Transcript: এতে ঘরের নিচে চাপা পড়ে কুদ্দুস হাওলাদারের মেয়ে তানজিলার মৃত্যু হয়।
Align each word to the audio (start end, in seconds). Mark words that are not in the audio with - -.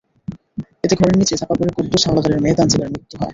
এতে 0.83 0.95
ঘরের 0.99 1.17
নিচে 1.19 1.39
চাপা 1.39 1.55
পড়ে 1.57 1.71
কুদ্দুস 1.75 2.03
হাওলাদারের 2.05 2.41
মেয়ে 2.43 2.57
তানজিলার 2.57 2.91
মৃত্যু 2.93 3.15
হয়। 3.15 3.29